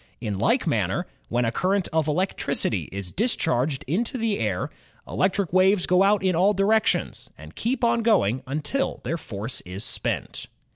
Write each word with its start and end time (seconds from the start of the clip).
In 0.19 0.39
like 0.39 0.65
manner, 0.65 1.05
when 1.29 1.45
a 1.45 1.51
current 1.51 1.87
of 1.93 2.07
electricity 2.07 2.89
is 2.91 3.11
discharged 3.11 3.83
into 3.85 4.17
the 4.17 4.39
air, 4.39 4.71
electric 5.07 5.53
waves 5.53 5.85
go 5.85 6.01
out 6.01 6.23
in 6.23 6.35
all 6.35 6.55
directions 6.55 7.29
and 7.37 7.53
keep 7.53 7.83
on 7.83 8.01
going 8.01 8.41
until 8.47 9.01
their 9.03 9.19
force 9.19 9.61
is 9.61 9.83
spent. 9.83 10.47